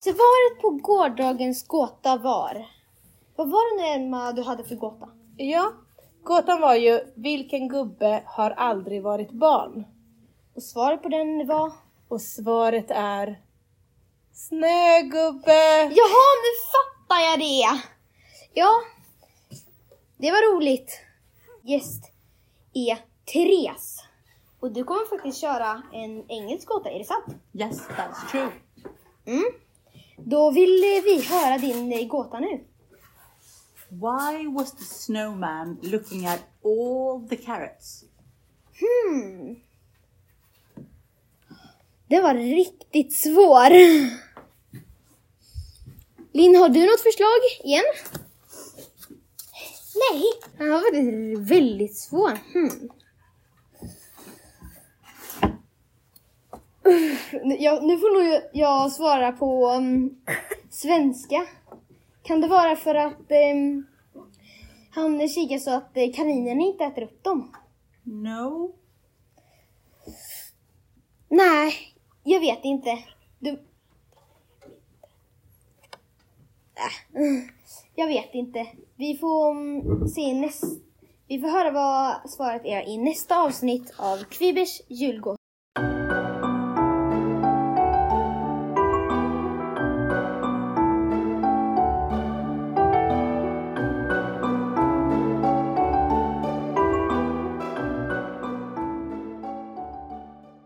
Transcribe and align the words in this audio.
Svaret 0.00 0.60
på 0.60 0.70
gårdagens 0.70 1.66
gåta 1.66 2.16
var... 2.16 2.66
Vad 3.36 3.50
var 3.50 3.76
det 3.76 3.82
nu 3.82 4.04
Emma 4.04 4.32
du 4.32 4.42
hade 4.42 4.64
för 4.64 4.74
gåta? 4.74 5.08
Ja, 5.36 5.72
gåtan 6.22 6.60
var 6.60 6.74
ju 6.74 7.00
vilken 7.14 7.68
gubbe 7.68 8.22
har 8.26 8.50
aldrig 8.50 9.02
varit 9.02 9.30
barn? 9.30 9.84
Och 10.54 10.62
svaret 10.62 11.02
på 11.02 11.08
den 11.08 11.46
var... 11.46 11.72
Och 12.08 12.22
svaret 12.22 12.90
är 12.90 13.42
Snögubbe! 14.32 15.82
Jaha, 15.82 16.26
nu 16.44 16.52
fattar 16.72 17.20
jag 17.30 17.38
det! 17.38 17.82
Ja, 18.54 18.70
det 20.16 20.30
var 20.30 20.54
roligt. 20.54 21.00
Gäst 21.62 22.04
är 22.74 22.98
Therese. 23.24 24.04
Och 24.60 24.72
du 24.72 24.84
kommer 24.84 25.06
faktiskt 25.06 25.38
köra 25.38 25.82
en 25.92 26.30
engelsk 26.30 26.68
gåta, 26.68 26.90
är 26.90 26.98
det 26.98 27.04
sant? 27.04 27.26
Yes, 27.52 27.88
that's 27.88 28.30
true. 28.30 28.50
Mm. 29.26 29.44
Då 30.16 30.50
vill 30.50 31.02
vi 31.04 31.22
höra 31.22 31.58
din 31.58 31.92
eh, 31.92 32.06
gåta 32.06 32.40
nu. 32.40 32.64
Why 33.88 34.46
was 34.46 34.72
the 34.72 34.84
snowman 34.84 35.78
looking 35.82 36.26
at 36.26 36.40
all 36.64 37.28
the 37.28 37.36
carrots? 37.36 38.04
Hmm. 38.80 39.56
Det 42.08 42.20
var 42.20 42.34
riktigt 42.34 43.16
svår. 43.16 43.70
Linn, 46.32 46.56
har 46.56 46.68
du 46.68 46.80
något 46.80 47.00
förslag 47.00 47.40
igen? 47.64 47.84
Nej. 50.12 50.22
Den 50.58 50.70
var 50.70 51.40
väldigt 51.48 51.96
svår. 51.96 52.38
Hmm. 52.52 52.90
Jag, 57.58 57.84
nu 57.86 57.98
får 57.98 58.32
nog 58.32 58.42
jag 58.52 58.92
svara 58.92 59.32
på 59.32 59.68
um, 59.70 60.16
svenska. 60.70 61.46
Kan 62.22 62.40
det 62.40 62.48
vara 62.48 62.76
för 62.76 62.94
att 62.94 63.30
um, 63.54 63.86
han 64.90 65.28
kikar 65.28 65.58
så 65.58 65.70
att 65.70 65.96
eh, 65.96 66.12
kaninerna 66.14 66.62
inte 66.62 66.84
äter 66.84 67.02
upp 67.02 67.24
dem? 67.24 67.54
No. 68.02 68.74
Nej, 71.28 71.72
jag 72.24 72.40
vet 72.40 72.64
inte. 72.64 72.98
Du... 73.38 73.50
Äh, 76.74 77.20
mm, 77.20 77.48
jag 77.94 78.06
vet 78.06 78.34
inte. 78.34 78.66
Vi 78.96 79.18
får 79.18 80.08
se 80.08 80.34
näst... 80.34 80.64
Vi 81.28 81.40
får 81.40 81.48
höra 81.48 81.70
vad 81.70 82.30
svaret 82.30 82.64
är 82.64 82.88
i 82.88 82.98
nästa 82.98 83.42
avsnitt 83.42 83.94
av 83.98 84.24
Kvibers 84.24 84.80
julgåta. 84.88 85.35